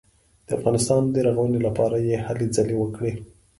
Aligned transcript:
د 0.45 0.49
افغانستان 0.57 1.01
د 1.09 1.15
رغونې 1.27 1.59
لپاره 1.67 1.97
یې 2.07 2.15
هلې 2.25 2.47
ځلې 2.55 2.75
وکړې. 2.79 3.11